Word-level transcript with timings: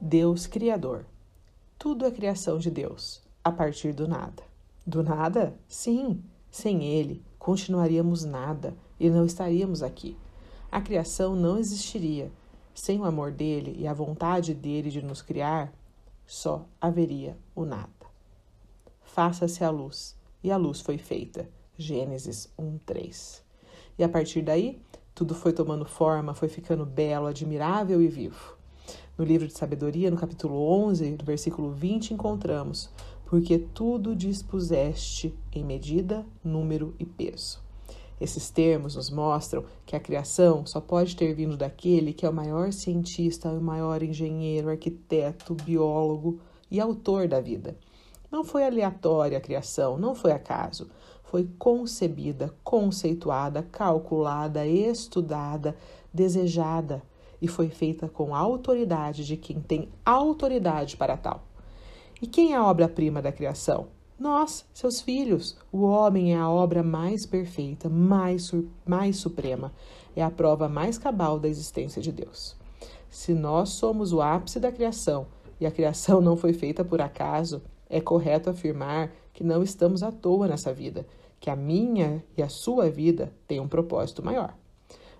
Deus 0.00 0.46
Criador. 0.46 1.06
Tudo 1.78 2.04
é 2.04 2.10
criação 2.10 2.58
de 2.58 2.70
Deus, 2.70 3.22
a 3.42 3.50
partir 3.50 3.92
do 3.92 4.06
nada. 4.06 4.42
Do 4.86 5.02
nada? 5.02 5.54
Sim. 5.66 6.22
Sem 6.50 6.84
Ele, 6.84 7.20
continuaríamos 7.38 8.22
nada 8.22 8.76
e 9.00 9.10
não 9.10 9.24
estaríamos 9.24 9.82
aqui. 9.82 10.16
A 10.70 10.80
criação 10.80 11.34
não 11.34 11.58
existiria. 11.58 12.30
Sem 12.74 13.00
o 13.00 13.04
amor 13.04 13.32
dele 13.32 13.74
e 13.78 13.86
a 13.86 13.92
vontade 13.92 14.52
dele 14.52 14.90
de 14.90 15.02
nos 15.02 15.22
criar, 15.22 15.72
só 16.26 16.66
haveria 16.80 17.36
o 17.54 17.64
nada. 17.64 17.88
Faça-se 19.02 19.64
a 19.64 19.70
luz, 19.70 20.16
e 20.42 20.50
a 20.50 20.56
luz 20.56 20.80
foi 20.80 20.98
feita. 20.98 21.48
Gênesis 21.76 22.48
1:3. 22.58 23.42
E 23.98 24.04
a 24.04 24.08
partir 24.08 24.42
daí, 24.42 24.80
tudo 25.14 25.34
foi 25.34 25.52
tomando 25.52 25.84
forma, 25.84 26.34
foi 26.34 26.48
ficando 26.48 26.84
belo, 26.84 27.26
admirável 27.26 28.00
e 28.00 28.08
vivo. 28.08 28.56
No 29.16 29.24
livro 29.24 29.46
de 29.46 29.54
Sabedoria, 29.54 30.10
no 30.10 30.16
capítulo 30.16 30.56
11, 30.56 31.12
do 31.12 31.24
versículo 31.24 31.70
20, 31.70 32.14
encontramos: 32.14 32.90
Porque 33.26 33.58
tudo 33.58 34.14
dispuseste 34.14 35.34
em 35.52 35.64
medida, 35.64 36.26
número 36.42 36.94
e 36.98 37.04
peso. 37.04 37.62
Esses 38.20 38.50
termos 38.50 38.94
nos 38.94 39.10
mostram 39.10 39.64
que 39.84 39.96
a 39.96 40.00
criação 40.00 40.64
só 40.64 40.80
pode 40.80 41.16
ter 41.16 41.34
vindo 41.34 41.56
daquele 41.56 42.12
que 42.12 42.24
é 42.24 42.28
o 42.30 42.32
maior 42.32 42.72
cientista, 42.72 43.50
o 43.50 43.60
maior 43.60 44.02
engenheiro, 44.02 44.68
arquiteto, 44.68 45.54
biólogo 45.54 46.40
e 46.70 46.80
autor 46.80 47.26
da 47.28 47.40
vida. 47.40 47.76
Não 48.34 48.42
foi 48.42 48.64
aleatória 48.64 49.38
a 49.38 49.40
criação, 49.40 49.96
não 49.96 50.12
foi 50.12 50.32
acaso. 50.32 50.90
Foi 51.22 51.48
concebida, 51.56 52.52
conceituada, 52.64 53.62
calculada, 53.62 54.66
estudada, 54.66 55.76
desejada 56.12 57.00
e 57.40 57.46
foi 57.46 57.68
feita 57.68 58.08
com 58.08 58.34
a 58.34 58.38
autoridade 58.40 59.24
de 59.24 59.36
quem 59.36 59.60
tem 59.60 59.88
autoridade 60.04 60.96
para 60.96 61.16
tal. 61.16 61.44
E 62.20 62.26
quem 62.26 62.54
é 62.54 62.56
a 62.56 62.66
obra-prima 62.66 63.22
da 63.22 63.30
criação? 63.30 63.86
Nós, 64.18 64.66
seus 64.74 65.00
filhos. 65.00 65.56
O 65.70 65.82
homem 65.82 66.34
é 66.34 66.36
a 66.36 66.50
obra 66.50 66.82
mais 66.82 67.24
perfeita, 67.24 67.88
mais, 67.88 68.50
mais 68.84 69.14
suprema. 69.14 69.72
É 70.16 70.24
a 70.24 70.30
prova 70.30 70.68
mais 70.68 70.98
cabal 70.98 71.38
da 71.38 71.46
existência 71.46 72.02
de 72.02 72.10
Deus. 72.10 72.56
Se 73.08 73.32
nós 73.32 73.68
somos 73.68 74.12
o 74.12 74.20
ápice 74.20 74.58
da 74.58 74.72
criação 74.72 75.28
e 75.60 75.66
a 75.66 75.70
criação 75.70 76.18
não 76.20 76.36
foi 76.36 76.52
feita 76.52 76.84
por 76.84 77.00
acaso, 77.00 77.62
é 77.88 78.00
correto 78.00 78.50
afirmar 78.50 79.12
que 79.32 79.44
não 79.44 79.62
estamos 79.62 80.02
à 80.02 80.10
toa 80.10 80.48
nessa 80.48 80.72
vida, 80.72 81.06
que 81.40 81.50
a 81.50 81.56
minha 81.56 82.24
e 82.36 82.42
a 82.42 82.48
sua 82.48 82.88
vida 82.90 83.32
têm 83.46 83.60
um 83.60 83.68
propósito 83.68 84.24
maior. 84.24 84.54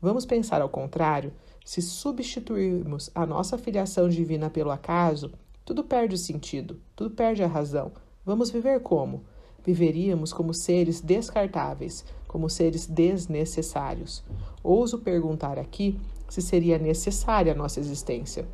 Vamos 0.00 0.26
pensar 0.26 0.60
ao 0.60 0.68
contrário: 0.68 1.32
se 1.64 1.82
substituirmos 1.82 3.10
a 3.14 3.24
nossa 3.24 3.58
filiação 3.58 4.08
divina 4.08 4.50
pelo 4.50 4.70
acaso, 4.70 5.32
tudo 5.64 5.84
perde 5.84 6.14
o 6.14 6.18
sentido, 6.18 6.80
tudo 6.96 7.10
perde 7.10 7.42
a 7.42 7.46
razão 7.46 7.92
Vamos 8.28 8.50
viver 8.50 8.80
como? 8.80 9.22
Viveríamos 9.64 10.34
como 10.34 10.52
seres 10.52 11.00
descartáveis, 11.00 12.04
como 12.26 12.50
seres 12.50 12.86
desnecessários. 12.86 14.22
Ouso 14.62 14.98
perguntar 14.98 15.58
aqui 15.58 15.98
se 16.28 16.42
seria 16.42 16.76
necessária 16.78 17.52
a 17.52 17.56
nossa 17.56 17.80
existência. 17.80 18.46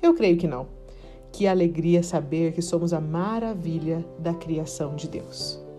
Eu 0.00 0.14
creio 0.14 0.38
que 0.38 0.48
não. 0.48 0.68
Que 1.32 1.46
alegria 1.46 2.02
saber 2.02 2.52
que 2.52 2.62
somos 2.62 2.92
a 2.92 3.00
maravilha 3.00 4.04
da 4.18 4.34
criação 4.34 4.96
de 4.96 5.08
Deus. 5.08 5.69